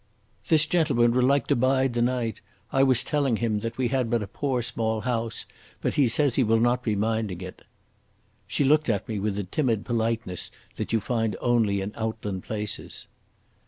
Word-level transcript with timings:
"This 0.47 0.65
gentleman 0.65 1.11
would 1.11 1.23
like 1.25 1.45
to 1.45 1.55
bide 1.55 1.93
the 1.93 2.01
night. 2.01 2.41
I 2.71 2.81
wass 2.81 3.03
telling 3.03 3.35
him 3.37 3.59
that 3.59 3.77
we 3.77 3.89
had 3.89 4.11
a 4.11 4.25
poor 4.25 4.63
small 4.63 5.01
house, 5.01 5.45
but 5.79 5.93
he 5.93 6.07
says 6.07 6.33
he 6.33 6.43
will 6.43 6.59
not 6.59 6.81
be 6.81 6.95
minding 6.95 7.41
it." 7.41 7.61
She 8.47 8.63
looked 8.63 8.89
at 8.89 9.07
me 9.07 9.19
with 9.19 9.35
the 9.35 9.43
timid 9.43 9.85
politeness 9.85 10.49
that 10.77 10.91
you 10.91 10.99
find 11.01 11.35
only 11.39 11.81
in 11.81 11.93
outland 11.95 12.41
places. 12.41 13.05